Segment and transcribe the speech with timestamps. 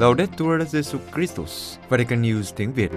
[0.00, 2.90] Laudetur Jesu Christus, Vatican News tiếng Việt.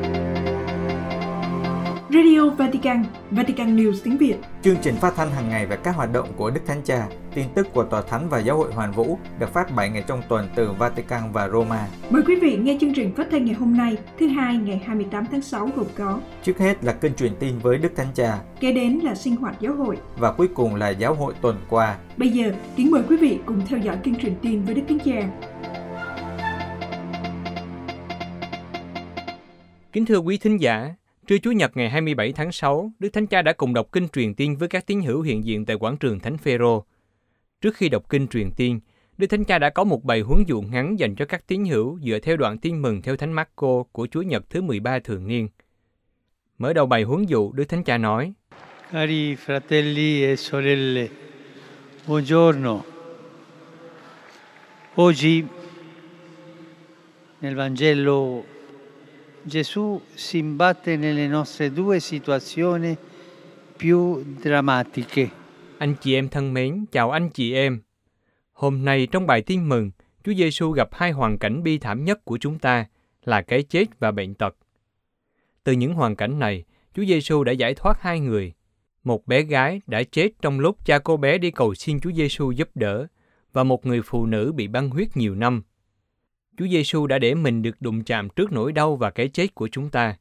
[2.10, 4.36] Radio Vatican, Vatican News tiếng Việt.
[4.62, 7.46] Chương trình phát thanh hàng ngày về các hoạt động của Đức Thánh Cha, tin
[7.56, 10.50] tức của Tòa Thánh và Giáo hội Hoàn Vũ được phát 7 ngày trong tuần
[10.56, 11.88] từ Vatican và Roma.
[12.10, 15.26] Mời quý vị nghe chương trình phát thanh ngày hôm nay, thứ hai ngày 28
[15.32, 18.72] tháng 6 gồm có Trước hết là kênh truyền tin với Đức Thánh Cha kế
[18.72, 19.98] đến là sinh hoạt giáo hội.
[20.18, 21.98] và cuối cùng là Giáo hội tuần qua.
[22.18, 25.00] Bây giờ, kính mời quý vị cùng theo dõi chương trình tin với Đức Thánh
[25.00, 25.30] Cha.
[29.94, 30.94] Kính thưa quý thính giả,
[31.28, 34.36] trưa Chủ nhật ngày 27 tháng 6, Đức Thánh Cha đã cùng đọc kinh truyền
[34.36, 36.86] tiên với các tín hữu hiện diện tại quảng trường Thánh Phêrô.
[37.62, 38.80] Trước khi đọc kinh truyền tiên,
[39.18, 42.00] Đức Thánh Cha đã có một bài huấn dụ ngắn dành cho các tín hữu
[42.00, 45.48] dựa theo đoạn tin mừng theo Thánh Marco của Chúa Nhật thứ 13 thường niên.
[46.58, 48.34] Mở đầu bài huấn dụ, Đức Thánh Cha nói:
[48.92, 51.08] Cari fratelli e sorelle,
[52.08, 52.82] buongiorno.
[55.02, 55.44] Oggi
[57.42, 58.42] nel Vangelo
[59.46, 62.96] Gesù si imbatte nelle nostre due situazioni
[63.78, 65.28] più drammatiche.
[65.78, 67.82] Anh chị em thân mến, chào anh chị em.
[68.54, 69.92] Hôm nay trong bài tin mừng,
[70.24, 72.86] Chúa Giêsu gặp hai hoàn cảnh bi thảm nhất của chúng ta
[73.24, 74.56] là cái chết và bệnh tật.
[75.64, 76.64] Từ những hoàn cảnh này,
[76.96, 78.54] Chúa Giêsu đã giải thoát hai người.
[79.04, 82.52] Một bé gái đã chết trong lúc cha cô bé đi cầu xin Chúa Giêsu
[82.52, 83.08] giúp đỡ
[83.54, 85.64] và một người phụ nữ bị băng huyết nhiều năm.
[86.58, 89.68] Chúa Giêsu đã để mình được đụng chạm trước nỗi đau và cái chết của
[89.68, 90.18] chúng ta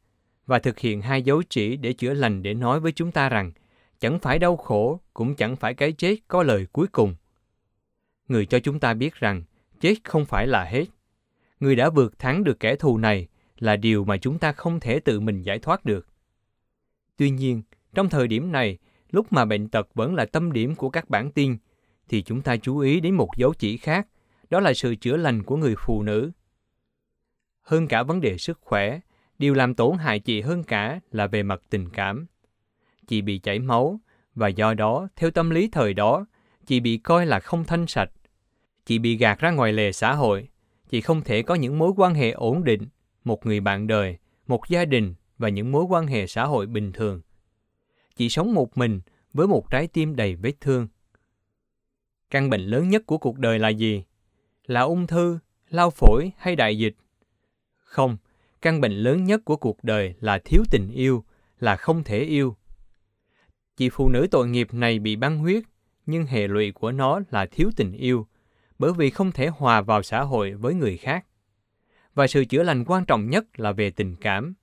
[0.47, 3.53] và thực hiện hai dấu chỉ để chữa lành để nói với chúng ta rằng
[4.01, 7.15] chẳng phải đau khổ cũng chẳng phải cái chết có lời cuối cùng.
[8.29, 9.43] Người cho chúng ta biết rằng
[9.81, 10.85] chết không phải là hết.
[11.61, 15.01] Người đã vượt thắng được kẻ thù này là điều mà chúng ta không thể
[15.01, 16.07] tự mình giải thoát được.
[17.17, 17.63] Tuy nhiên,
[17.95, 18.79] trong thời điểm này,
[19.11, 21.57] lúc mà bệnh tật vẫn là tâm điểm của các bản tin,
[22.09, 24.09] thì chúng ta chú ý đến một dấu chỉ khác,
[24.53, 26.31] đó là sự chữa lành của người phụ nữ.
[27.63, 29.01] Hơn cả vấn đề sức khỏe,
[29.39, 32.27] điều làm tổn hại chị hơn cả là về mặt tình cảm.
[33.07, 34.01] Chị bị chảy máu
[34.35, 36.27] và do đó, theo tâm lý thời đó,
[36.67, 38.11] chị bị coi là không thanh sạch.
[38.87, 40.49] Chị bị gạt ra ngoài lề xã hội,
[40.89, 42.83] chị không thể có những mối quan hệ ổn định,
[43.25, 46.93] một người bạn đời, một gia đình và những mối quan hệ xã hội bình
[46.93, 47.21] thường.
[48.17, 49.01] Chị sống một mình
[49.33, 50.89] với một trái tim đầy vết thương.
[52.31, 54.05] Căn bệnh lớn nhất của cuộc đời là gì?
[54.67, 56.95] Là ung thư, lao phổi hay đại dịch?
[57.79, 58.17] Không,
[58.63, 61.25] căn bệnh lớn nhất của cuộc đời là thiếu tình yêu,
[61.61, 62.57] là không thể yêu.
[63.77, 65.65] Chị phụ nữ tội nghiệp này bị băng huyết,
[66.07, 68.27] nhưng hệ lụy của nó là thiếu tình yêu,
[68.79, 71.27] bởi vì không thể hòa vào xã hội với người khác.
[72.15, 74.55] Và sự chữa lành quan trọng nhất là về tình cảm.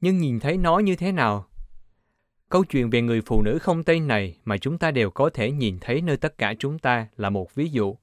[0.00, 1.46] Nhưng nhìn thấy nó như thế nào?
[2.48, 5.50] Câu chuyện về người phụ nữ không tên này mà chúng ta đều có thể
[5.50, 7.96] nhìn thấy nơi tất cả chúng ta là một ví dụ.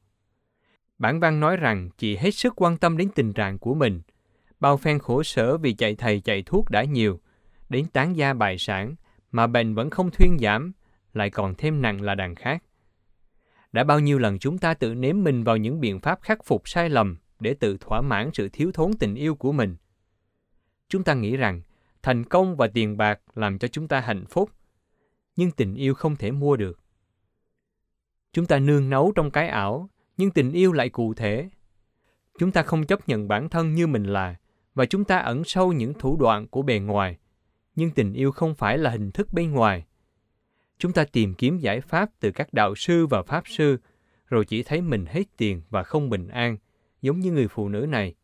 [0.98, 4.02] Bản văn nói rằng chị hết sức quan tâm đến tình trạng của mình,
[4.60, 7.20] bao phen khổ sở vì chạy thầy chạy thuốc đã nhiều,
[7.70, 8.96] đến tán gia bại sản,
[9.32, 10.72] mà bệnh vẫn không thuyên giảm,
[11.14, 12.64] lại còn thêm nặng là đằng khác.
[13.72, 16.70] Đã bao nhiêu lần chúng ta tự nếm mình vào những biện pháp khắc phục
[16.70, 19.76] sai lầm để tự thỏa mãn sự thiếu thốn tình yêu của mình.
[20.90, 21.62] Chúng ta nghĩ rằng
[22.04, 24.52] thành công và tiền bạc làm cho chúng ta hạnh phúc,
[25.36, 26.80] nhưng tình yêu không thể mua được.
[28.34, 31.50] Chúng ta nương nấu trong cái ảo, nhưng tình yêu lại cụ thể.
[32.40, 34.36] Chúng ta không chấp nhận bản thân như mình là,
[34.76, 37.18] và chúng ta ẩn sâu những thủ đoạn của bề ngoài,
[37.76, 39.86] nhưng tình yêu không phải là hình thức bên ngoài.
[40.78, 43.78] Chúng ta tìm kiếm giải pháp từ các đạo sư và pháp sư,
[44.28, 46.58] rồi chỉ thấy mình hết tiền và không bình an,
[47.02, 48.16] giống như người phụ nữ này.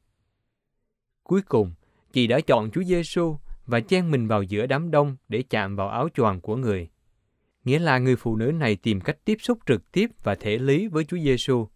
[1.24, 1.74] Cuối cùng,
[2.14, 5.90] chị đã chọn Chúa Giêsu và chen mình vào giữa đám đông để chạm vào
[5.90, 6.90] áo choàng của người.
[7.64, 10.88] Nghĩa là người phụ nữ này tìm cách tiếp xúc trực tiếp và thể lý
[10.88, 11.68] với Chúa Giêsu.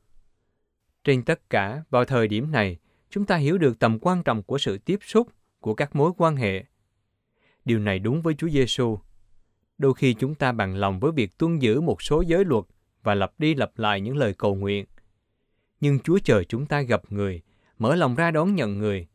[1.07, 2.77] Trên tất cả, vào thời điểm này,
[3.09, 5.27] chúng ta hiểu được tầm quan trọng của sự tiếp xúc,
[5.59, 6.65] của các mối quan hệ.
[7.65, 8.99] Điều này đúng với Chúa Giêsu.
[9.77, 12.65] Đôi khi chúng ta bằng lòng với việc tuân giữ một số giới luật
[13.03, 14.85] và lặp đi lặp lại những lời cầu nguyện.
[15.81, 17.41] Nhưng Chúa chờ chúng ta gặp người,
[17.77, 19.07] mở lòng ra đón nhận người.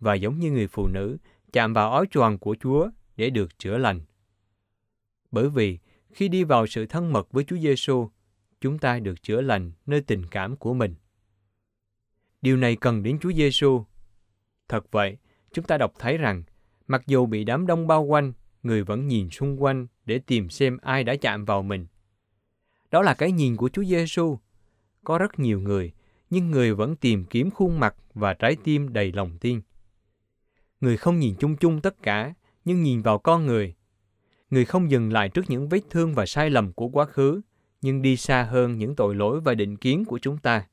[0.00, 1.16] Và giống như người phụ nữ,
[1.52, 4.00] chạm vào ói choàng của Chúa để được chữa lành.
[5.30, 5.78] Bởi vì
[6.10, 8.08] khi đi vào sự thân mật với Chúa Giêsu,
[8.60, 10.94] chúng ta được chữa lành nơi tình cảm của mình.
[12.42, 13.84] Điều này cần đến Chúa Giêsu.
[14.68, 15.16] Thật vậy,
[15.52, 16.42] chúng ta đọc thấy rằng
[16.86, 20.78] mặc dù bị đám đông bao quanh, người vẫn nhìn xung quanh để tìm xem
[20.82, 21.86] ai đã chạm vào mình.
[22.90, 24.38] Đó là cái nhìn của Chúa Giêsu.
[25.04, 25.92] Có rất nhiều người,
[26.30, 29.60] nhưng người vẫn tìm kiếm khuôn mặt và trái tim đầy lòng tin.
[30.80, 32.34] Người không nhìn chung chung tất cả,
[32.64, 33.74] nhưng nhìn vào con người.
[34.50, 37.40] Người không dừng lại trước những vết thương và sai lầm của quá khứ,
[37.80, 40.66] nhưng đi xa hơn những tội lỗi và định kiến của chúng ta.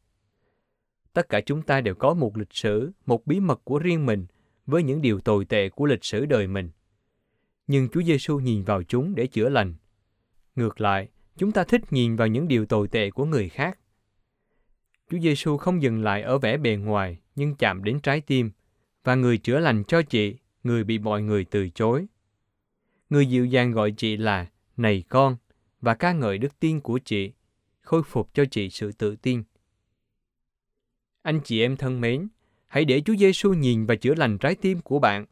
[1.14, 4.26] Tất cả chúng ta đều có một lịch sử, một bí mật của riêng mình
[4.66, 6.70] với những điều tồi tệ của lịch sử đời mình.
[7.68, 9.74] Nhưng Chúa Giêsu nhìn vào chúng để chữa lành.
[10.56, 11.08] Ngược lại,
[11.38, 13.80] chúng ta thích nhìn vào những điều tồi tệ của người khác.
[15.10, 18.52] Chúa Giêsu không dừng lại ở vẻ bề ngoài, nhưng chạm đến trái tim
[19.04, 22.06] và người chữa lành cho chị, người bị mọi người từ chối.
[23.10, 25.38] Người dịu dàng gọi chị là "Này con"
[25.82, 27.32] và ca ngợi đức tin của chị,
[27.82, 29.44] khôi phục cho chị sự tự tin.
[31.30, 32.28] Anh chị em thân mến,
[32.68, 35.26] hãy để Chúa Giêsu nhìn và chữa lành trái tim của bạn.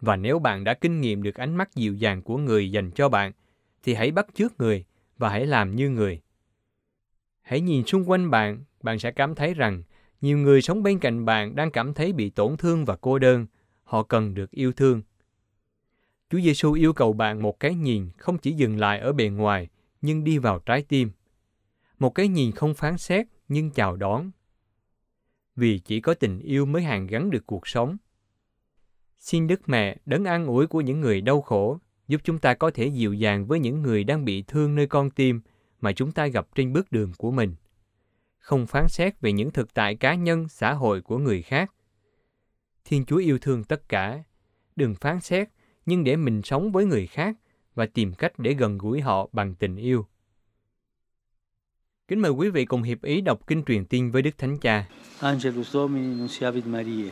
[0.00, 3.08] Và nếu bạn đã kinh nghiệm được ánh mắt dịu dàng của người dành cho
[3.08, 3.32] bạn,
[3.82, 4.84] thì hãy bắt chước người
[5.18, 6.20] và hãy làm như người.
[7.42, 9.82] Hãy nhìn xung quanh bạn, bạn sẽ cảm thấy rằng
[10.20, 13.46] nhiều người sống bên cạnh bạn đang cảm thấy bị tổn thương và cô đơn,
[13.84, 15.02] họ cần được yêu thương.
[16.30, 19.68] Chúa Giêsu yêu cầu bạn một cái nhìn không chỉ dừng lại ở bề ngoài,
[20.02, 21.10] nhưng đi vào trái tim.
[21.98, 24.30] Một cái nhìn không phán xét nhưng chào đón.
[25.58, 27.96] Vì chỉ có tình yêu mới hàn gắn được cuộc sống.
[29.18, 31.78] Xin Đức Mẹ đấng an ủi của những người đau khổ,
[32.08, 35.10] giúp chúng ta có thể dịu dàng với những người đang bị thương nơi con
[35.10, 35.40] tim
[35.80, 37.54] mà chúng ta gặp trên bước đường của mình.
[38.38, 41.72] Không phán xét về những thực tại cá nhân, xã hội của người khác.
[42.84, 44.22] Thiên Chúa yêu thương tất cả.
[44.76, 45.48] Đừng phán xét,
[45.86, 47.36] nhưng để mình sống với người khác
[47.74, 50.06] và tìm cách để gần gũi họ bằng tình yêu.
[52.08, 54.84] Kính mời quý vị cùng hiệp ý đọc kinh truyền tin với Đức Thánh Cha.
[55.20, 57.10] Angelus Domini nunciavit Mariae.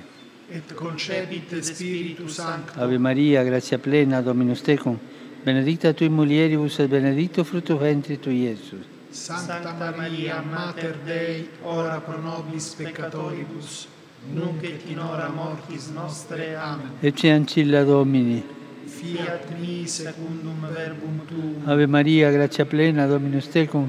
[0.52, 2.82] et concepit Spiritus Sancto.
[2.82, 4.96] Ave Maria, gratia plena, Dominus tecum,
[5.44, 8.86] benedicta tui mulieribus et benedictus fructus ventris tui, Iesus.
[9.10, 13.88] Sancta Maria, Mater Dei, ora pro nobis peccatoribus,
[14.34, 16.56] nunc et in hora mortis nostre.
[16.56, 16.90] Amen.
[17.02, 18.42] Ecce ancilla Domini.
[18.86, 21.62] Fiat mi secundum verbum tuum.
[21.66, 23.88] Ave Maria, gratia plena, Dominus tecum,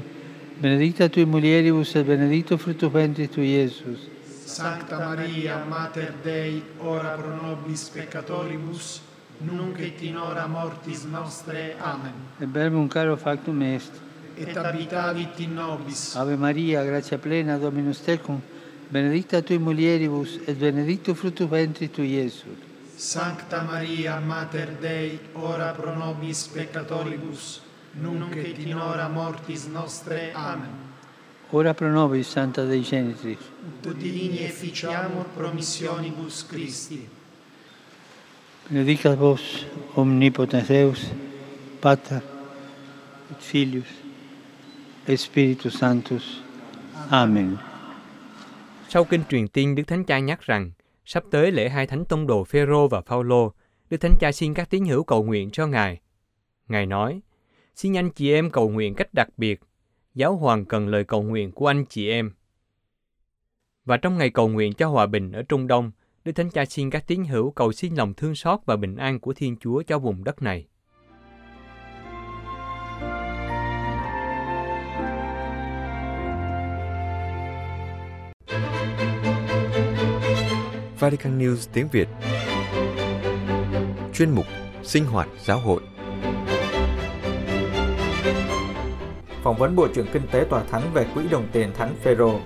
[0.60, 4.08] benedicta tui mulieribus et benedictus fructus ventris tui, Iesus.
[4.44, 9.00] Sancta Maria, Mater Dei, ora pro nobis peccatoribus,
[9.40, 11.76] nunc et in hora mortis nostre.
[11.80, 12.14] Amen.
[12.40, 13.92] Et verbum caro factum est.
[14.36, 16.16] Et habitavit in nobis.
[16.16, 18.40] Ave Maria, gratia plena, Dominus tecum,
[18.90, 22.66] benedicta tui mulieribus et benedictus fructus ventris tui, Iesus.
[22.96, 27.60] Sancta Maria, Mater Dei, ora pro nobis peccatoribus,
[28.02, 30.32] nunc et in hora mortis nostre.
[30.34, 30.86] Amen.
[31.50, 33.38] Ora pro nobis, Santa Dei Genitris.
[33.86, 37.08] Ut divini efficiamur promissionibus Christi.
[38.68, 39.64] Benedicat vos,
[39.94, 41.10] omnipotens Deus,
[41.80, 42.20] Pater,
[43.30, 43.88] et Filius,
[45.06, 46.40] et Spiritus Sanctus.
[47.10, 47.56] Amen.
[48.88, 50.70] Sau kinh truyền tin, Đức Thánh Cha nhắc rằng
[51.04, 53.52] sắp tới lễ hai thánh tông đồ Phêrô và Phaolô,
[53.90, 56.00] Đức Thánh Cha xin các tín hữu cầu nguyện cho Ngài.
[56.68, 57.20] Ngài nói:
[57.80, 59.60] Xin anh chị em cầu nguyện cách đặc biệt.
[60.14, 62.30] Giáo hoàng cần lời cầu nguyện của anh chị em.
[63.84, 65.90] Và trong ngày cầu nguyện cho hòa bình ở Trung Đông,
[66.24, 69.20] Đức Thánh Cha xin các tín hữu cầu xin lòng thương xót và bình an
[69.20, 70.66] của Thiên Chúa cho vùng đất này.
[80.98, 82.08] Vatican News tiếng Việt
[84.14, 84.46] Chuyên mục
[84.82, 85.80] Sinh hoạt giáo hội
[89.42, 92.40] Phỏng vấn Bộ trưởng Kinh tế Tòa Thánh về Quỹ đồng tiền Thánh Phêrô.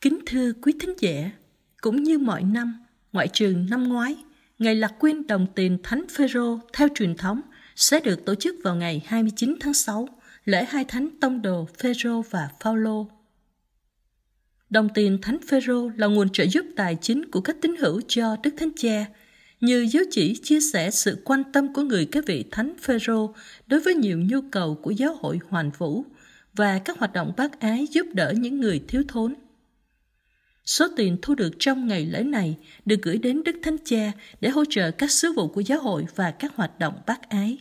[0.00, 1.30] Kính thưa quý thính giả,
[1.80, 4.16] cũng như mọi năm, ngoại trừ năm ngoái,
[4.58, 7.40] ngày lạc quyên đồng tiền Thánh Phêrô theo truyền thống
[7.76, 10.08] sẽ được tổ chức vào ngày 29 tháng 6,
[10.44, 13.06] lễ hai thánh tông đồ Phêrô và Phaolô.
[14.70, 18.36] Đồng tiền Thánh Phêrô là nguồn trợ giúp tài chính của các tín hữu cho
[18.42, 19.06] Đức Thánh Cha,
[19.60, 23.34] như dấu chỉ chia sẻ sự quan tâm của người các vị Thánh Phêrô
[23.66, 26.04] đối với nhiều nhu cầu của giáo hội hoàn vũ
[26.52, 29.34] và các hoạt động bác ái giúp đỡ những người thiếu thốn.
[30.64, 34.48] Số tiền thu được trong ngày lễ này được gửi đến Đức Thánh Cha để
[34.48, 37.58] hỗ trợ các sứ vụ của giáo hội và các hoạt động bác ái.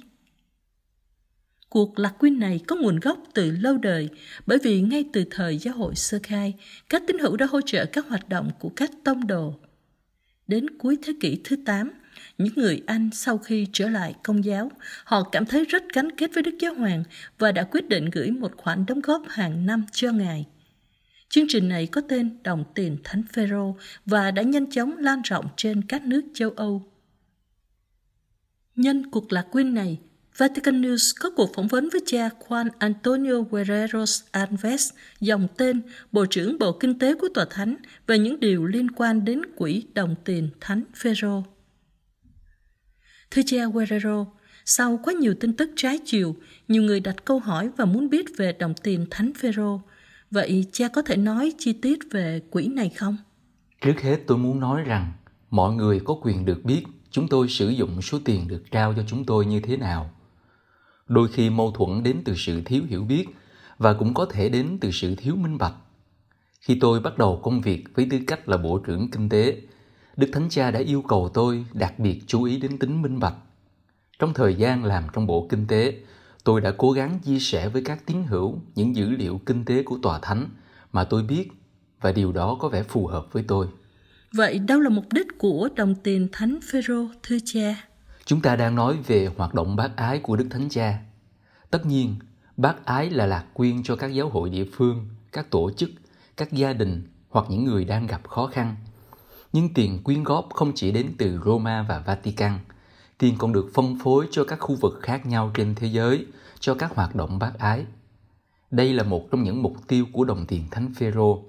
[1.70, 4.10] Cuộc lạc quyên này có nguồn gốc từ lâu đời
[4.46, 6.53] bởi vì ngay từ thời giáo hội sơ khai,
[6.89, 9.53] các tín hữu đã hỗ trợ các hoạt động của các tông đồ.
[10.50, 11.91] Đến cuối thế kỷ thứ 8,
[12.38, 14.72] những người Anh sau khi trở lại công giáo,
[15.03, 17.03] họ cảm thấy rất gắn kết với Đức Giáo Hoàng
[17.38, 20.48] và đã quyết định gửi một khoản đóng góp hàng năm cho Ngài.
[21.29, 25.46] Chương trình này có tên Đồng tiền Thánh Phêrô và đã nhanh chóng lan rộng
[25.58, 26.91] trên các nước châu Âu.
[28.75, 30.00] Nhân cuộc lạc quyên này,
[30.39, 35.81] Vatican News có cuộc phỏng vấn với cha Juan Antonio Guerreros Alves, dòng tên
[36.12, 37.75] Bộ trưởng Bộ Kinh tế của Tòa Thánh
[38.08, 41.43] về những điều liên quan đến quỹ đồng tiền Thánh Phêrô.
[43.31, 44.25] Thưa cha Guerrero,
[44.65, 46.36] Sau quá nhiều tin tức trái chiều,
[46.67, 49.81] nhiều người đặt câu hỏi và muốn biết về đồng tiền Thánh Phêrô.
[50.31, 53.17] Vậy cha có thể nói chi tiết về quỹ này không?
[53.81, 55.13] Trước hết tôi muốn nói rằng
[55.50, 59.03] mọi người có quyền được biết chúng tôi sử dụng số tiền được trao cho
[59.08, 60.12] chúng tôi như thế nào.
[61.10, 63.25] Đôi khi mâu thuẫn đến từ sự thiếu hiểu biết
[63.78, 65.74] và cũng có thể đến từ sự thiếu minh bạch.
[66.62, 69.62] Khi tôi bắt đầu công việc với tư cách là Bộ trưởng Kinh tế,
[70.18, 73.36] Đức Thánh Cha đã yêu cầu tôi đặc biệt chú ý đến tính minh bạch.
[74.20, 75.94] Trong thời gian làm trong Bộ Kinh tế,
[76.44, 79.84] tôi đã cố gắng chia sẻ với các tín hữu những dữ liệu kinh tế
[79.84, 80.50] của Tòa Thánh
[80.94, 81.48] mà tôi biết
[82.01, 83.68] và điều đó có vẻ phù hợp với tôi.
[84.34, 87.88] Vậy đâu là mục đích của đồng tiền Thánh Phêrô thưa cha?
[88.29, 91.00] Chúng ta đang nói về hoạt động bác ái của Đức Thánh Cha.
[91.69, 92.15] Tất nhiên,
[92.57, 95.89] bác ái là lạc quyên cho các giáo hội địa phương, các tổ chức,
[96.38, 98.75] các gia đình hoặc những người đang gặp khó khăn.
[99.53, 102.59] Nhưng tiền quyên góp không chỉ đến từ Roma và Vatican,
[103.17, 106.25] tiền còn được phân phối cho các khu vực khác nhau trên thế giới
[106.59, 107.86] cho các hoạt động bác ái.
[108.71, 111.43] Đây là một trong những mục tiêu của đồng tiền Thánh Phêrô.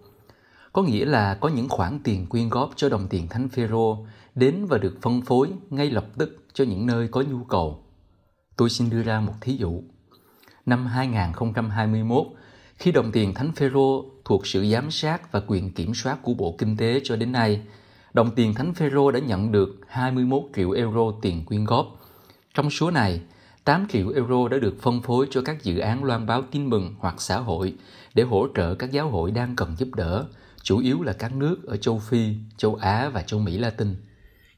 [0.72, 4.66] Có nghĩa là có những khoản tiền quyên góp cho đồng tiền Thánh Phêrô đến
[4.66, 7.84] và được phân phối ngay lập tức cho những nơi có nhu cầu.
[8.56, 9.82] Tôi xin đưa ra một thí dụ.
[10.66, 12.26] Năm 2021,
[12.76, 16.54] khi đồng tiền Thánh Phêrô thuộc sự giám sát và quyền kiểm soát của Bộ
[16.58, 17.62] Kinh tế cho đến nay,
[18.12, 22.00] đồng tiền Thánh Phêrô đã nhận được 21 triệu euro tiền quyên góp.
[22.54, 23.20] Trong số này,
[23.64, 26.94] 8 triệu euro đã được phân phối cho các dự án loan báo tin mừng
[26.98, 27.74] hoặc xã hội
[28.14, 30.26] để hỗ trợ các giáo hội đang cần giúp đỡ,
[30.62, 33.94] chủ yếu là các nước ở châu Phi, châu Á và châu Mỹ Latin.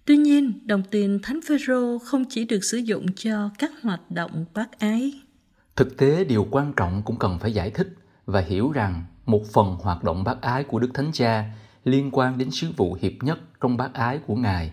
[0.04, 4.44] Tuy nhiên, đồng tiền Thánh Phêrô không chỉ được sử dụng cho các hoạt động
[4.54, 5.12] bác ái.
[5.76, 9.76] Thực tế, điều quan trọng cũng cần phải giải thích và hiểu rằng một phần
[9.80, 11.44] hoạt động bác ái của Đức Thánh Cha
[11.84, 14.72] liên quan đến sứ vụ hiệp nhất trong bác ái của Ngài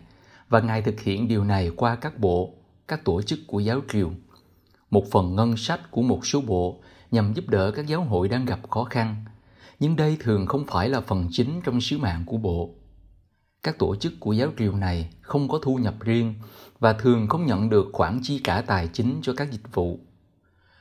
[0.50, 2.53] và Ngài thực hiện điều này qua các bộ,
[2.88, 4.12] các tổ chức của giáo triều.
[4.89, 6.81] Một phần ngân sách của một số bộ
[7.12, 9.15] nhằm giúp đỡ các giáo hội đang gặp khó khăn,
[9.79, 12.75] nhưng đây thường không phải là phần chính trong sứ mạng của bộ.
[13.63, 16.33] Các tổ chức của giáo triều này không có thu nhập riêng
[16.79, 19.99] và thường không nhận được khoản chi trả tài chính cho các dịch vụ.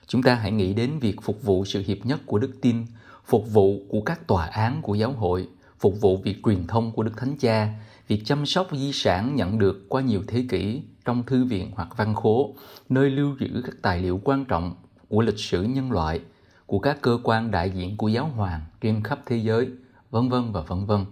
[0.06, 2.86] Chúng ta hãy nghĩ đến việc phục vụ sự hiệp nhất của đức tin,
[3.24, 7.02] phục vụ của các tòa án của giáo hội, phục vụ việc truyền thông của
[7.02, 7.74] Đức Thánh Cha,
[8.08, 11.88] việc chăm sóc di sản nhận được qua nhiều thế kỷ trong thư viện hoặc
[11.96, 12.54] văn khố,
[12.88, 14.74] nơi lưu giữ các tài liệu quan trọng
[15.08, 16.20] của lịch sử nhân loại,
[16.66, 19.68] của các cơ quan đại diện của giáo hoàng trên khắp thế giới,
[20.10, 21.04] vân vân và vân vân.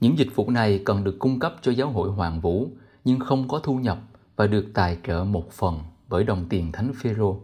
[0.00, 2.70] Những dịch vụ này cần được cung cấp cho giáo hội Hoàng Vũ
[3.04, 3.98] nhưng không có thu nhập
[4.36, 7.40] và được tài trợ một phần bởi đồng tiền Thánh Phêrô.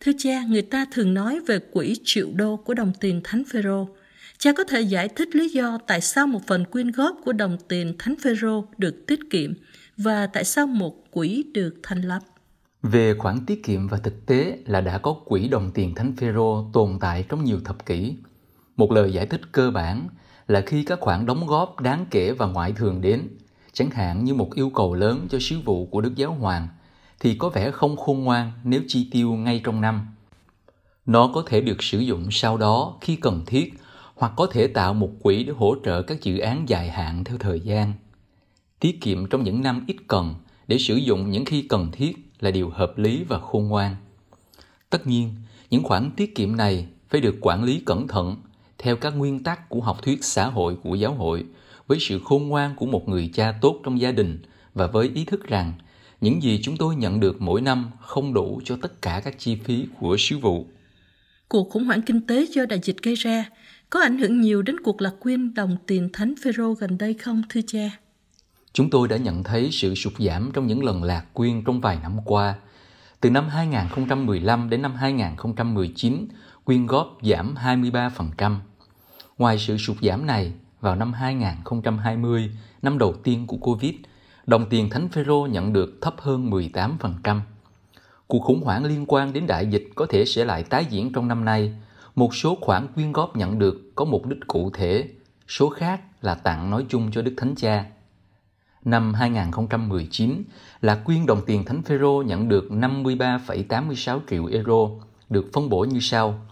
[0.00, 3.88] Thưa cha, người ta thường nói về quỹ triệu đô của đồng tiền Thánh Phêrô.
[4.38, 7.56] Cha có thể giải thích lý do tại sao một phần quyên góp của đồng
[7.68, 9.52] tiền Thánh Phêrô được tiết kiệm
[9.96, 12.18] và tại sao một quỹ được thành lập?
[12.82, 16.70] Về khoản tiết kiệm và thực tế là đã có quỹ đồng tiền Thánh Phêrô
[16.72, 18.16] tồn tại trong nhiều thập kỷ.
[18.76, 20.08] Một lời giải thích cơ bản
[20.48, 23.28] là khi các khoản đóng góp đáng kể và ngoại thường đến,
[23.72, 26.68] chẳng hạn như một yêu cầu lớn cho sứ vụ của Đức Giáo Hoàng,
[27.20, 30.06] thì có vẻ không khôn ngoan nếu chi tiêu ngay trong năm.
[31.06, 33.74] Nó có thể được sử dụng sau đó khi cần thiết
[34.14, 37.38] hoặc có thể tạo một quỹ để hỗ trợ các dự án dài hạn theo
[37.38, 37.92] thời gian.
[38.80, 40.34] Tiết kiệm trong những năm ít cần
[40.66, 43.96] để sử dụng những khi cần thiết là điều hợp lý và khôn ngoan.
[44.90, 45.34] Tất nhiên,
[45.70, 48.36] những khoản tiết kiệm này phải được quản lý cẩn thận
[48.84, 51.44] theo các nguyên tắc của học thuyết xã hội của giáo hội
[51.86, 54.38] với sự khôn ngoan của một người cha tốt trong gia đình
[54.74, 55.72] và với ý thức rằng
[56.20, 59.56] những gì chúng tôi nhận được mỗi năm không đủ cho tất cả các chi
[59.64, 60.66] phí của sứ vụ.
[61.48, 63.44] Cuộc khủng hoảng kinh tế do đại dịch gây ra
[63.90, 67.42] có ảnh hưởng nhiều đến cuộc lạc quyên đồng tiền Thánh Phêrô gần đây không
[67.48, 67.90] thưa cha?
[68.72, 71.98] Chúng tôi đã nhận thấy sự sụt giảm trong những lần lạc quyên trong vài
[72.02, 72.54] năm qua.
[73.20, 76.28] Từ năm 2015 đến năm 2019,
[76.64, 78.56] quyên góp giảm 23%.
[79.38, 82.50] Ngoài sự sụt giảm này, vào năm 2020,
[82.82, 83.94] năm đầu tiên của Covid,
[84.46, 87.40] đồng tiền Thánh Phêrô nhận được thấp hơn 18%.
[88.26, 91.28] Cuộc khủng hoảng liên quan đến đại dịch có thể sẽ lại tái diễn trong
[91.28, 91.72] năm nay.
[92.14, 95.08] Một số khoản quyên góp nhận được có mục đích cụ thể,
[95.48, 97.84] số khác là tặng nói chung cho Đức Thánh Cha.
[98.84, 100.44] Năm 2019
[100.80, 104.88] là quyên đồng tiền Thánh Phêrô nhận được 53,86 triệu euro,
[105.30, 106.46] được phân bổ như sau: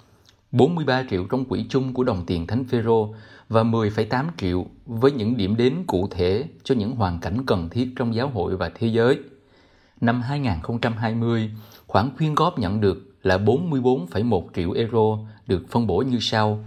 [0.52, 3.14] 43 triệu trong quỹ chung của đồng tiền Thánh Phêrô
[3.48, 7.92] và 10,8 triệu với những điểm đến cụ thể cho những hoàn cảnh cần thiết
[7.96, 9.18] trong giáo hội và thế giới.
[10.00, 11.50] Năm 2020,
[11.86, 16.64] khoản quyên góp nhận được là 44,1 triệu euro được phân bổ như sau: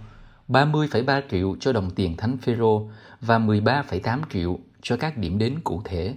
[0.48, 2.90] 30,3 triệu cho đồng tiền Thánh Phêrô
[3.20, 6.14] và 13,8 triệu cho các điểm đến cụ thể.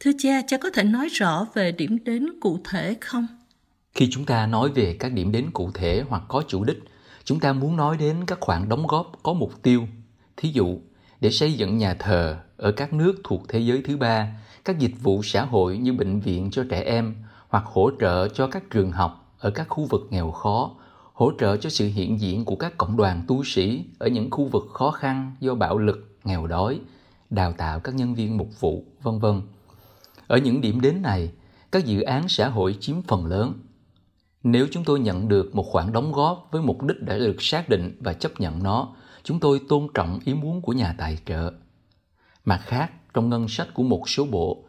[0.00, 3.26] Thưa cha, cha có thể nói rõ về điểm đến cụ thể không?
[3.94, 6.78] Khi chúng ta nói về các điểm đến cụ thể hoặc có chủ đích,
[7.24, 9.88] chúng ta muốn nói đến các khoản đóng góp có mục tiêu.
[10.36, 10.78] Thí dụ,
[11.20, 14.94] để xây dựng nhà thờ ở các nước thuộc thế giới thứ ba, các dịch
[15.02, 17.14] vụ xã hội như bệnh viện cho trẻ em
[17.48, 20.76] hoặc hỗ trợ cho các trường học ở các khu vực nghèo khó,
[21.12, 24.44] hỗ trợ cho sự hiện diện của các cộng đoàn tu sĩ ở những khu
[24.44, 26.80] vực khó khăn do bạo lực, nghèo đói,
[27.30, 29.42] đào tạo các nhân viên mục vụ, vân vân.
[30.26, 31.30] Ở những điểm đến này,
[31.72, 33.52] các dự án xã hội chiếm phần lớn.
[34.42, 37.68] Nếu chúng tôi nhận được một khoản đóng góp với mục đích đã được xác
[37.68, 41.52] định và chấp nhận nó, chúng tôi tôn trọng ý muốn của nhà tài trợ.
[42.44, 44.64] Mặt khác, trong ngân sách của một số bộ,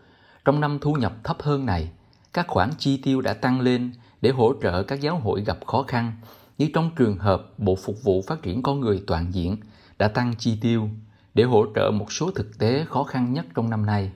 [0.46, 1.92] trong năm thu nhập thấp hơn này,
[2.34, 5.84] các khoản chi tiêu đã tăng lên để hỗ trợ các giáo hội gặp khó
[5.84, 6.12] khăn,
[6.58, 9.58] như trong trường hợp Bộ Phục vụ Phát triển Con Người Toàn diện
[10.00, 10.90] đã tăng chi tiêu
[11.34, 14.12] để hỗ trợ một số thực tế khó khăn nhất trong năm nay.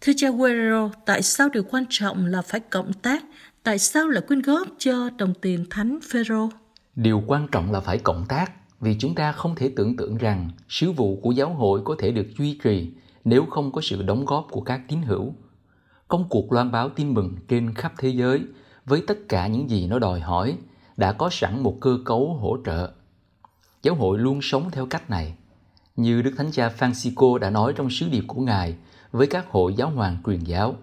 [0.00, 3.24] Thưa cha Guerrero, tại sao điều quan trọng là phải cộng tác?
[3.66, 6.48] Tại sao lại quyên góp cho đồng tiền Thánh Phêrô?
[6.96, 10.50] Điều quan trọng là phải cộng tác, vì chúng ta không thể tưởng tượng rằng
[10.68, 12.90] sứ vụ của giáo hội có thể được duy trì
[13.24, 15.34] nếu không có sự đóng góp của các tín hữu.
[16.08, 18.42] Công cuộc loan báo tin mừng trên khắp thế giới
[18.84, 20.58] với tất cả những gì nó đòi hỏi
[20.96, 22.92] đã có sẵn một cơ cấu hỗ trợ.
[23.82, 25.34] Giáo hội luôn sống theo cách này.
[25.96, 28.76] Như Đức Thánh Cha Francisco đã nói trong sứ điệp của Ngài
[29.12, 30.76] với các hội giáo hoàng truyền giáo.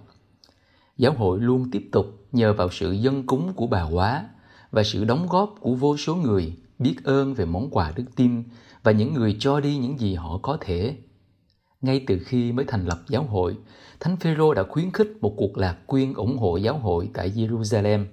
[0.98, 4.30] Giáo hội luôn tiếp tục nhờ vào sự dân cúng của bà hóa
[4.72, 8.44] và sự đóng góp của vô số người biết ơn về món quà đức tin
[8.84, 10.98] và những người cho đi những gì họ có thể.
[11.82, 13.58] Ngay từ khi mới thành lập giáo hội,
[14.00, 18.06] Thánh Phêrô đã khuyến khích một cuộc lạc quyên ủng hộ giáo hội tại Jerusalem.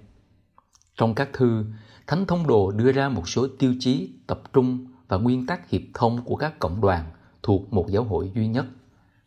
[0.97, 1.65] Trong các thư,
[2.07, 5.83] Thánh Thông Đồ đưa ra một số tiêu chí, tập trung và nguyên tắc hiệp
[5.95, 7.11] thông của các cộng đoàn
[7.43, 8.67] thuộc một giáo hội duy nhất.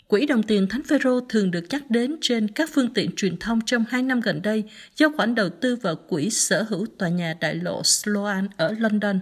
[0.07, 3.59] Quỹ đồng tiền Thánh Phêrô thường được nhắc đến trên các phương tiện truyền thông
[3.65, 4.63] trong hai năm gần đây
[4.97, 9.19] do khoản đầu tư vào quỹ sở hữu tòa nhà đại lộ Sloan ở London.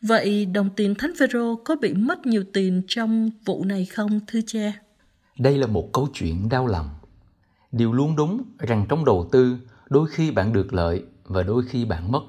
[0.00, 4.40] Vậy đồng tiền Thánh Phêrô có bị mất nhiều tiền trong vụ này không, thưa
[4.46, 4.72] cha?
[5.38, 6.90] Đây là một câu chuyện đau lòng.
[7.72, 9.56] Điều luôn đúng rằng trong đầu tư,
[9.88, 12.22] đôi khi bạn được lợi và đôi khi bạn mất.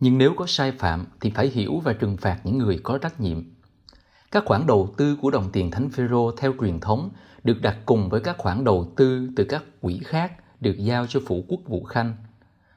[0.00, 3.20] Nhưng nếu có sai phạm thì phải hiểu và trừng phạt những người có trách
[3.20, 3.42] nhiệm
[4.36, 7.10] các khoản đầu tư của đồng tiền Thánh Phêrô theo truyền thống
[7.44, 11.20] được đặt cùng với các khoản đầu tư từ các quỹ khác được giao cho
[11.26, 12.16] phủ quốc vụ khanh.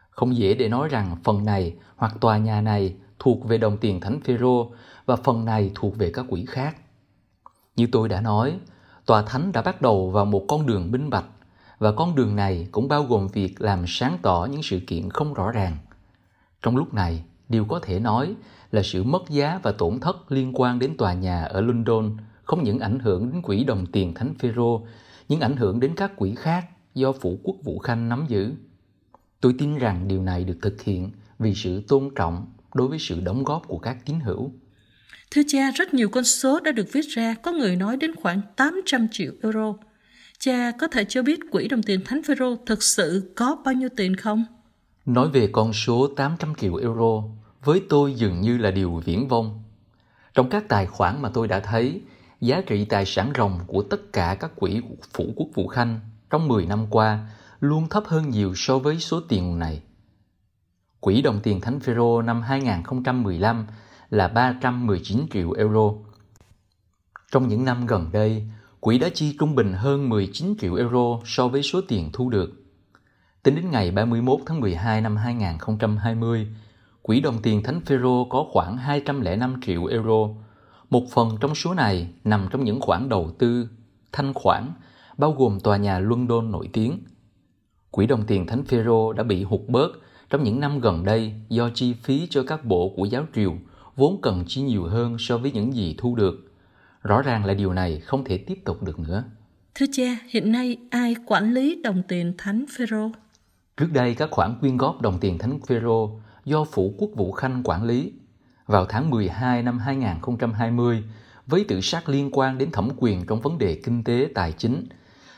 [0.09, 3.99] Không dễ để nói rằng phần này hoặc tòa nhà này thuộc về đồng tiền
[3.99, 4.71] Thánh Phêrô
[5.05, 6.77] và phần này thuộc về các quỹ khác.
[7.75, 8.59] Như tôi đã nói,
[9.05, 11.25] tòa thánh đã bắt đầu vào một con đường minh bạch
[11.79, 15.33] và con đường này cũng bao gồm việc làm sáng tỏ những sự kiện không
[15.33, 15.77] rõ ràng.
[16.61, 18.35] Trong lúc này, điều có thể nói
[18.71, 22.63] là sự mất giá và tổn thất liên quan đến tòa nhà ở London không
[22.63, 24.85] những ảnh hưởng đến quỹ đồng tiền Thánh Phêrô,
[25.29, 28.51] nhưng ảnh hưởng đến các quỹ khác do phủ quốc vụ khanh nắm giữ.
[29.41, 33.19] Tôi tin rằng điều này được thực hiện vì sự tôn trọng đối với sự
[33.21, 34.51] đóng góp của các tín hữu.
[35.31, 38.41] Thưa cha, rất nhiều con số đã được viết ra, có người nói đến khoảng
[38.55, 39.73] 800 triệu euro.
[40.39, 43.89] Cha có thể cho biết quỹ đồng tiền Thánh Phêrô thực sự có bao nhiêu
[43.97, 44.45] tiền không?
[45.05, 47.23] Nói về con số 800 triệu euro,
[47.63, 49.63] với tôi dường như là điều viễn vông.
[50.33, 52.01] Trong các tài khoản mà tôi đã thấy,
[52.41, 54.81] giá trị tài sản ròng của tất cả các quỹ
[55.13, 57.27] phủ quốc vụ khanh trong 10 năm qua
[57.59, 59.81] luôn thấp hơn nhiều so với số tiền này.
[60.99, 63.67] Quỹ đồng tiền Thánh Phêrô năm 2015
[64.09, 65.91] là 319 triệu euro.
[67.31, 68.47] Trong những năm gần đây,
[68.79, 72.53] quỹ đã chi trung bình hơn 19 triệu euro so với số tiền thu được.
[73.43, 76.47] Tính đến ngày 31 tháng 12 năm 2020,
[77.09, 80.29] quỹ đồng tiền Thánh Phêrô có khoảng 205 triệu euro.
[80.89, 83.69] Một phần trong số này nằm trong những khoản đầu tư,
[84.11, 84.71] thanh khoản,
[85.17, 86.99] bao gồm tòa nhà London nổi tiếng.
[87.91, 89.91] Quỹ đồng tiền Thánh Phêrô đã bị hụt bớt
[90.29, 93.53] trong những năm gần đây do chi phí cho các bộ của giáo triều
[93.95, 96.51] vốn cần chi nhiều hơn so với những gì thu được.
[97.03, 99.23] Rõ ràng là điều này không thể tiếp tục được nữa.
[99.75, 103.11] Thưa cha, hiện nay ai quản lý đồng tiền Thánh Phêrô?
[103.77, 107.61] Trước đây các khoản quyên góp đồng tiền Thánh Phêrô do Phủ Quốc vụ Khanh
[107.63, 108.13] quản lý.
[108.65, 111.03] Vào tháng 12 năm 2020,
[111.47, 114.85] với tự sát liên quan đến thẩm quyền trong vấn đề kinh tế tài chính,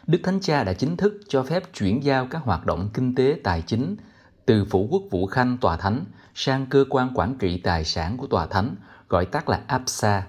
[0.08, 3.40] Đức Thánh Cha đã chính thức cho phép chuyển giao các hoạt động kinh tế
[3.44, 3.96] tài chính
[4.46, 8.28] từ Phủ Quốc vụ Khanh Tòa Thánh sang cơ quan quản trị tài sản của
[8.28, 8.76] Tòa Thánh,
[9.10, 10.28] gọi tắt là APSA.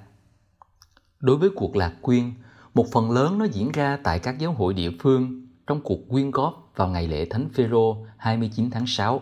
[1.21, 2.33] Đối với cuộc lạc quyên,
[2.75, 6.31] một phần lớn nó diễn ra tại các giáo hội địa phương trong cuộc quyên
[6.31, 9.21] góp vào ngày lễ Thánh Phêrô 29 tháng 6.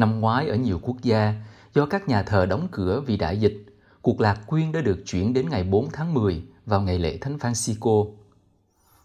[0.00, 1.34] Năm ngoái ở nhiều quốc gia,
[1.74, 3.66] do các nhà thờ đóng cửa vì đại dịch,
[4.02, 7.36] cuộc lạc quyên đã được chuyển đến ngày 4 tháng 10 vào ngày lễ Thánh
[7.36, 8.10] Francisco.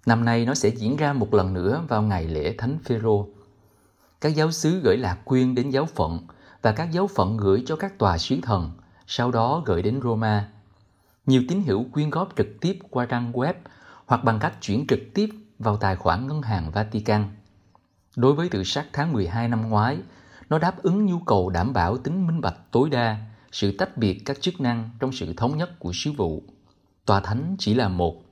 [0.05, 3.27] Năm nay nó sẽ diễn ra một lần nữa vào ngày lễ Thánh Phêrô.
[4.21, 6.19] Các giáo sứ gửi lạc quyên đến giáo phận
[6.61, 8.71] và các giáo phận gửi cho các tòa sứ thần,
[9.07, 10.49] sau đó gửi đến Roma.
[11.25, 13.53] Nhiều tín hữu quyên góp trực tiếp qua trang web
[14.05, 15.29] hoặc bằng cách chuyển trực tiếp
[15.59, 17.25] vào tài khoản ngân hàng Vatican.
[18.15, 19.97] Đối với tự sát tháng 12 năm ngoái,
[20.49, 23.17] nó đáp ứng nhu cầu đảm bảo tính minh bạch tối đa,
[23.51, 26.43] sự tách biệt các chức năng trong sự thống nhất của sứ vụ.
[27.05, 28.23] Tòa thánh chỉ là một.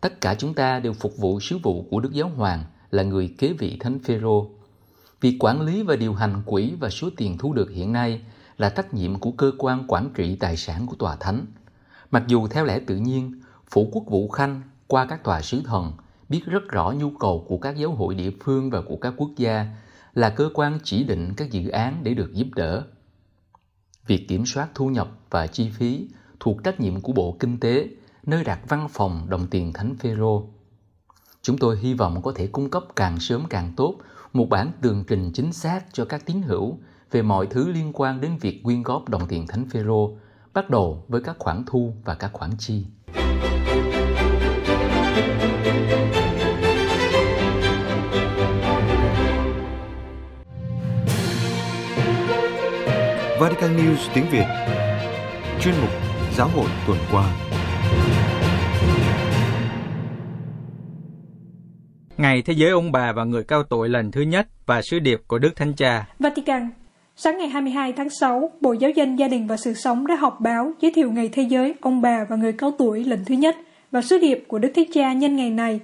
[0.00, 3.34] Tất cả chúng ta đều phục vụ sứ vụ của Đức Giáo Hoàng là người
[3.38, 4.50] kế vị Thánh Phêrô.
[5.20, 8.20] Việc quản lý và điều hành quỹ và số tiền thu được hiện nay
[8.58, 11.46] là trách nhiệm của cơ quan quản trị tài sản của tòa thánh.
[12.10, 15.92] Mặc dù theo lẽ tự nhiên, phủ quốc vụ khanh qua các tòa sứ thần
[16.28, 19.30] biết rất rõ nhu cầu của các giáo hội địa phương và của các quốc
[19.36, 19.66] gia
[20.14, 22.82] là cơ quan chỉ định các dự án để được giúp đỡ.
[24.06, 26.08] Việc kiểm soát thu nhập và chi phí
[26.40, 27.88] thuộc trách nhiệm của Bộ Kinh tế,
[28.26, 30.48] nơi đặt văn phòng đồng tiền Thánh Phêrô.
[31.42, 33.98] Chúng tôi hy vọng có thể cung cấp càng sớm càng tốt
[34.32, 36.78] một bản tường trình chính xác cho các tín hữu
[37.10, 40.16] về mọi thứ liên quan đến việc quyên góp đồng tiền Thánh Phêrô,
[40.54, 42.84] bắt đầu với các khoản thu và các khoản chi.
[53.40, 54.44] Vatican News tiếng Việt
[55.60, 55.90] Chuyên mục
[56.36, 57.24] Giáo hội tuần qua
[62.16, 65.22] Ngày Thế giới ông bà và người cao tuổi lần thứ nhất và sứ điệp
[65.26, 66.06] của Đức Thánh Cha.
[66.18, 66.70] Vatican
[67.16, 70.40] Sáng ngày 22 tháng 6, Bộ Giáo dân Gia đình và Sự sống đã họp
[70.40, 73.56] báo giới thiệu Ngày Thế giới ông bà và người cao tuổi lần thứ nhất
[73.90, 75.80] và sứ điệp của Đức Thánh Cha nhân ngày này.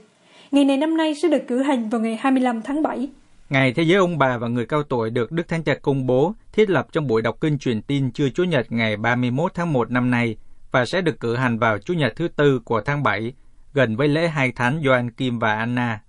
[0.51, 3.09] Ngày này năm nay sẽ được cử hành vào ngày 25 tháng 7.
[3.51, 6.35] Ngày Thế giới ông bà và người cao tuổi được Đức Thánh Cha công bố
[6.53, 9.91] thiết lập trong buổi đọc kinh truyền tin trưa Chủ nhật ngày 31 tháng 1
[9.91, 10.37] năm nay
[10.71, 13.33] và sẽ được cử hành vào Chủ nhật thứ tư của tháng 7,
[13.73, 16.01] gần với lễ hai thánh Gioan Kim và Anna.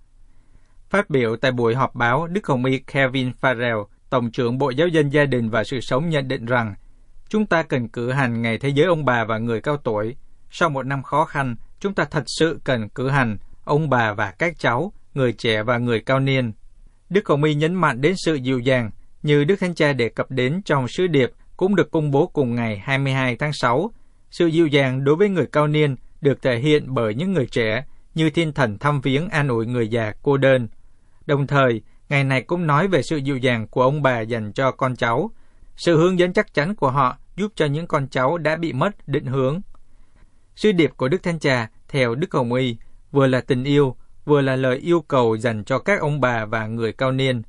[0.90, 4.88] Phát biểu tại buổi họp báo, Đức Hồng Y Kevin Farrell, Tổng trưởng Bộ Giáo
[4.88, 6.74] dân Gia đình và Sự sống nhận định rằng
[7.28, 10.16] chúng ta cần cử hành Ngày Thế giới ông bà và người cao tuổi.
[10.50, 14.30] Sau một năm khó khăn, chúng ta thật sự cần cử hành ông bà và
[14.30, 16.52] các cháu, người trẻ và người cao niên
[17.12, 18.90] Đức Hồng Y nhấn mạnh đến sự dịu dàng,
[19.22, 22.54] như Đức Thánh Cha đề cập đến trong sứ điệp cũng được công bố cùng
[22.54, 23.90] ngày 22 tháng 6.
[24.30, 27.84] Sự dịu dàng đối với người cao niên được thể hiện bởi những người trẻ
[28.14, 30.68] như thiên thần thăm viếng an ủi người già cô đơn.
[31.26, 34.70] Đồng thời, ngày này cũng nói về sự dịu dàng của ông bà dành cho
[34.70, 35.30] con cháu,
[35.76, 39.08] sự hướng dẫn chắc chắn của họ giúp cho những con cháu đã bị mất
[39.08, 39.60] định hướng.
[40.56, 42.76] Sứ điệp của Đức Thánh Cha, theo Đức Hồng Y,
[43.10, 46.66] vừa là tình yêu, vừa là lời yêu cầu dành cho các ông bà và
[46.66, 47.42] người cao niên.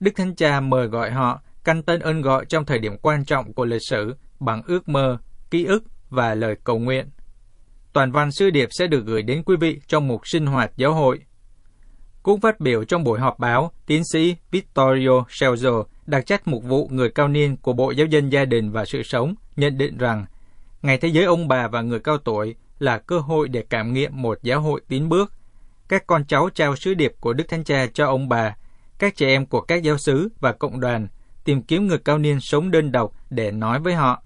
[0.00, 3.52] Đức Thánh Cha mời gọi họ căn tân ơn gọi trong thời điểm quan trọng
[3.52, 5.18] của lịch sử bằng ước mơ,
[5.50, 7.10] ký ức và lời cầu nguyện.
[7.92, 10.94] Toàn văn sư điệp sẽ được gửi đến quý vị trong một sinh hoạt giáo
[10.94, 11.18] hội.
[12.22, 16.88] Cũng phát biểu trong buổi họp báo, tiến sĩ Vittorio Celso, đặc trách mục vụ
[16.92, 20.26] người cao niên của Bộ Giáo dân Gia đình và Sự sống, nhận định rằng
[20.82, 24.22] Ngày Thế giới ông bà và người cao tuổi là cơ hội để cảm nghiệm
[24.22, 25.32] một giáo hội tiến bước
[25.90, 28.56] các con cháu trao sứ điệp của Đức Thánh Cha cho ông bà,
[28.98, 31.08] các trẻ em của các giáo sứ và cộng đoàn,
[31.44, 34.22] tìm kiếm người cao niên sống đơn độc để nói với họ.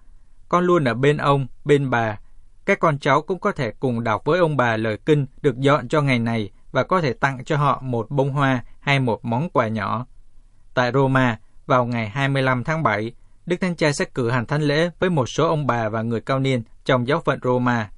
[0.48, 2.18] Con luôn ở bên ông, bên bà.
[2.64, 5.88] Các con cháu cũng có thể cùng đọc với ông bà lời kinh được dọn
[5.88, 9.50] cho ngày này và có thể tặng cho họ một bông hoa hay một món
[9.50, 10.06] quà nhỏ.
[10.74, 13.12] Tại Roma, vào ngày 25 tháng 7,
[13.46, 16.20] Đức Thánh Cha sẽ cử hành thánh lễ với một số ông bà và người
[16.20, 17.90] cao niên trong giáo phận Roma.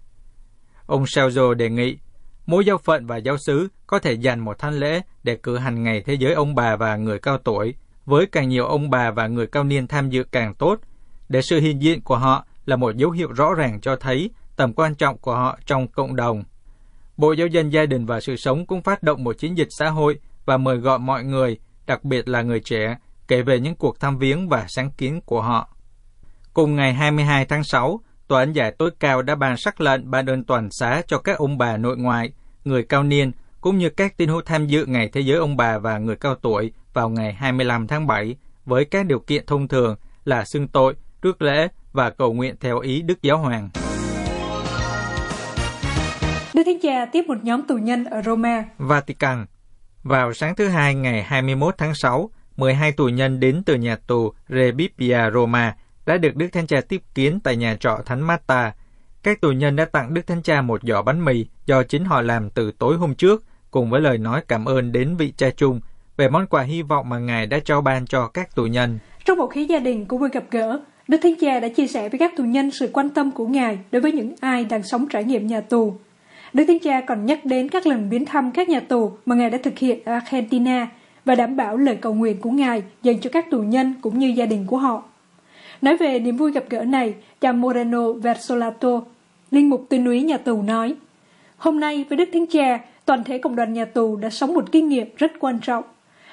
[0.87, 1.98] Ông Salzo đề nghị
[2.46, 5.82] Mỗi giáo phận và giáo sứ có thể dành một thánh lễ để cử hành
[5.82, 9.26] ngày thế giới ông bà và người cao tuổi, với càng nhiều ông bà và
[9.26, 10.80] người cao niên tham dự càng tốt,
[11.28, 14.72] để sự hiện diện của họ là một dấu hiệu rõ ràng cho thấy tầm
[14.72, 16.44] quan trọng của họ trong cộng đồng.
[17.16, 19.90] Bộ Giáo dân Gia đình và Sự sống cũng phát động một chiến dịch xã
[19.90, 22.96] hội và mời gọi mọi người, đặc biệt là người trẻ,
[23.28, 25.68] kể về những cuộc thăm viếng và sáng kiến của họ.
[26.54, 30.26] Cùng ngày 22 tháng 6, Tòa án giải tối cao đã ban sắc lệnh ban
[30.26, 32.32] ơn toàn xá cho các ông bà nội ngoại,
[32.64, 35.78] người cao niên, cũng như các tín hữu tham dự Ngày Thế giới ông bà
[35.78, 39.96] và người cao tuổi vào ngày 25 tháng 7 với các điều kiện thông thường
[40.24, 43.68] là xưng tội, rước lễ và cầu nguyện theo ý Đức Giáo Hoàng.
[46.54, 48.64] Đức Thánh Cha tiếp một nhóm tù nhân ở Roma.
[48.78, 49.46] Vatican
[50.02, 54.32] Vào sáng thứ Hai ngày 21 tháng 6, 12 tù nhân đến từ nhà tù
[54.48, 55.74] Rebibbia Roma
[56.07, 58.73] đã được Đức Thánh Cha tiếp kiến tại nhà trọ Thánh Mata.
[59.23, 62.23] Các tù nhân đã tặng Đức Thánh Cha một giỏ bánh mì do chính họ
[62.23, 65.81] làm từ tối hôm trước, cùng với lời nói cảm ơn đến vị cha chung
[66.16, 68.99] về món quà hy vọng mà Ngài đã trao ban cho các tù nhân.
[69.25, 72.09] Trong một khí gia đình của buổi gặp gỡ, Đức Thánh Cha đã chia sẻ
[72.09, 75.09] với các tù nhân sự quan tâm của Ngài đối với những ai đang sống
[75.09, 75.95] trải nghiệm nhà tù.
[76.53, 79.51] Đức Thánh Cha còn nhắc đến các lần viếng thăm các nhà tù mà Ngài
[79.51, 80.88] đã thực hiện ở Argentina
[81.25, 84.27] và đảm bảo lời cầu nguyện của Ngài dành cho các tù nhân cũng như
[84.27, 85.03] gia đình của họ.
[85.82, 89.02] Nói về niềm vui gặp gỡ này, cha Moreno Versolato,
[89.50, 90.94] linh mục tuyên úy nhà tù nói,
[91.56, 94.72] Hôm nay với Đức Thánh Cha, toàn thể cộng đoàn nhà tù đã sống một
[94.72, 95.84] kinh nghiệm rất quan trọng.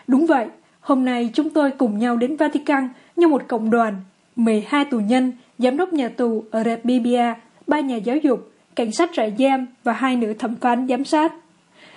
[0.07, 0.47] Đúng vậy,
[0.79, 3.95] hôm nay chúng tôi cùng nhau đến Vatican như một cộng đoàn,
[4.35, 7.33] 12 tù nhân, giám đốc nhà tù ở Rebibia,
[7.67, 11.33] ba nhà giáo dục, cảnh sát trại giam và hai nữ thẩm phán giám sát.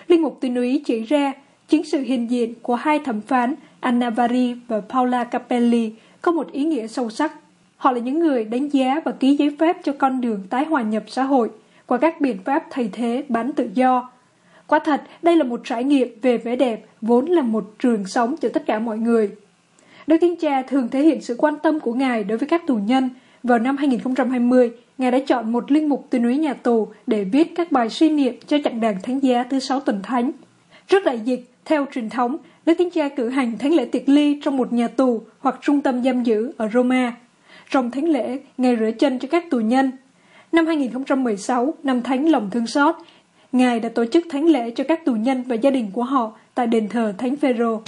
[0.09, 1.33] Linh mục tuyên úy chỉ ra
[1.69, 5.93] chính sự hiện diện của hai thẩm phán Anna Vari và Paula Capelli
[6.27, 7.33] có một ý nghĩa sâu sắc.
[7.77, 10.83] Họ là những người đánh giá và ký giấy phép cho con đường tái hòa
[10.83, 11.51] nhập xã hội
[11.87, 14.11] qua các biện pháp thay thế bán tự do.
[14.67, 18.37] Quả thật, đây là một trải nghiệm về vẻ đẹp, vốn là một trường sống
[18.41, 19.31] cho tất cả mọi người.
[20.07, 22.77] Đức Thánh Cha thường thể hiện sự quan tâm của Ngài đối với các tù
[22.77, 23.11] nhân.
[23.43, 27.53] Vào năm 2020, Ngài đã chọn một linh mục tuyên úy nhà tù để viết
[27.55, 30.31] các bài suy niệm cho chặng đàn thánh giá thứ sáu tuần thánh.
[30.87, 34.41] Trước đại dịch, theo truyền thống, Đức Thánh Cha cử hành thánh lễ tiệc ly
[34.45, 37.17] trong một nhà tù hoặc trung tâm giam giữ ở Roma.
[37.71, 39.91] Trong thánh lễ, Ngài rửa chân cho các tù nhân.
[40.53, 42.95] Năm 2016, năm thánh lòng thương xót,
[43.53, 46.33] Ngài đã tổ chức thánh lễ cho các tù nhân và gia đình của họ
[46.55, 47.83] tại đền thờ Thánh Phêrô.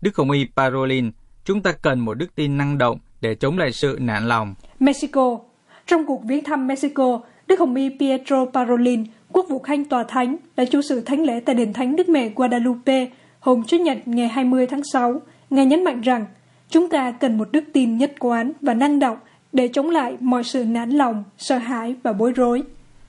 [0.00, 1.10] Đức Hồng Y Parolin,
[1.44, 4.54] chúng ta cần một đức tin năng động để chống lại sự nản lòng.
[4.80, 5.38] Mexico
[5.86, 10.36] Trong cuộc viếng thăm Mexico, Đức Hồng Y Pietro Parolin, quốc vụ khanh tòa thánh,
[10.56, 14.28] đã chủ sự thánh lễ tại đền thánh Đức Mẹ Guadalupe hôm Chủ nhật ngày
[14.28, 15.20] 20 tháng 6.
[15.50, 16.26] Ngài nhấn mạnh rằng,
[16.68, 19.18] chúng ta cần một đức tin nhất quán và năng động
[19.52, 22.62] để chống lại mọi sự nản lòng, sợ hãi và bối rối.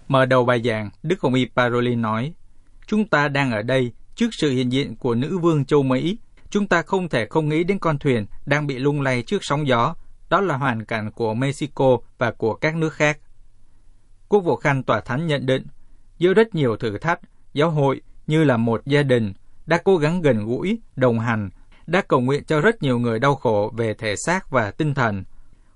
[0.07, 2.33] Mở đầu bài giảng, Đức Hồng Y Parolin nói,
[2.87, 6.17] Chúng ta đang ở đây trước sự hiện diện của nữ vương châu Mỹ.
[6.49, 9.67] Chúng ta không thể không nghĩ đến con thuyền đang bị lung lay trước sóng
[9.67, 9.95] gió.
[10.29, 13.19] Đó là hoàn cảnh của Mexico và của các nước khác.
[14.29, 15.65] Quốc vụ khanh tòa thánh nhận định,
[16.17, 17.19] giữa rất nhiều thử thách,
[17.53, 19.33] giáo hội như là một gia đình
[19.65, 21.49] đã cố gắng gần gũi, đồng hành,
[21.87, 25.23] đã cầu nguyện cho rất nhiều người đau khổ về thể xác và tinh thần.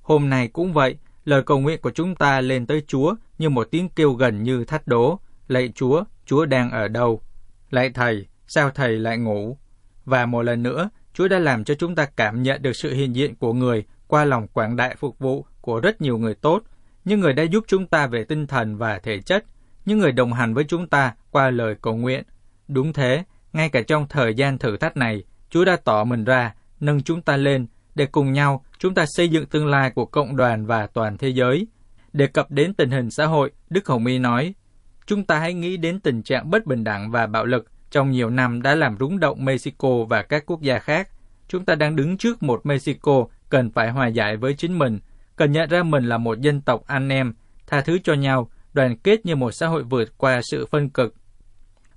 [0.01, 3.67] Hôm nay cũng vậy, lời cầu nguyện của chúng ta lên tới Chúa như một
[3.71, 5.19] tiếng kêu gần như thách đố.
[5.47, 7.21] Lạy Chúa, Chúa đang ở đâu?
[7.69, 9.57] Lạy Thầy, sao Thầy lại ngủ?
[10.05, 13.15] Và một lần nữa, Chúa đã làm cho chúng ta cảm nhận được sự hiện
[13.15, 16.63] diện của người qua lòng quảng đại phục vụ của rất nhiều người tốt,
[17.05, 19.45] những người đã giúp chúng ta về tinh thần và thể chất,
[19.85, 22.23] những người đồng hành với chúng ta qua lời cầu nguyện.
[22.67, 26.53] Đúng thế, ngay cả trong thời gian thử thách này, Chúa đã tỏ mình ra,
[26.79, 30.35] nâng chúng ta lên, để cùng nhau chúng ta xây dựng tương lai của cộng
[30.35, 31.67] đoàn và toàn thế giới.
[32.13, 34.53] Đề cập đến tình hình xã hội, Đức Hồng Y nói,
[35.05, 38.29] chúng ta hãy nghĩ đến tình trạng bất bình đẳng và bạo lực trong nhiều
[38.29, 41.09] năm đã làm rúng động Mexico và các quốc gia khác.
[41.47, 44.99] Chúng ta đang đứng trước một Mexico cần phải hòa giải với chính mình,
[45.35, 47.33] cần nhận ra mình là một dân tộc anh em,
[47.67, 51.15] tha thứ cho nhau, đoàn kết như một xã hội vượt qua sự phân cực.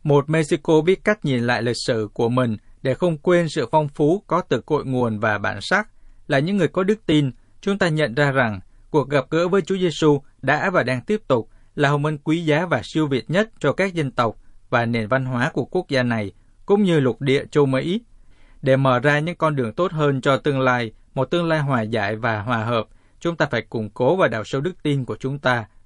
[0.03, 3.89] Một Mexico biết cách nhìn lại lịch sử của mình để không quên sự phong
[3.89, 5.89] phú có từ cội nguồn và bản sắc.
[6.27, 7.31] Là những người có đức tin,
[7.61, 11.21] chúng ta nhận ra rằng cuộc gặp gỡ với Chúa Giêsu đã và đang tiếp
[11.29, 14.37] tục là hồng ân quý giá và siêu việt nhất cho các dân tộc
[14.71, 16.33] và nền văn hóa của quốc gia này,
[16.67, 18.01] cũng như lục địa châu Mỹ,
[18.63, 21.83] để mở ra những con đường tốt hơn cho tương lai, một tương lai hòa
[21.83, 22.87] giải và hòa hợp,
[23.21, 25.65] chúng ta phải củng cố và đào sâu đức tin của chúng ta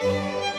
[0.00, 0.57] Música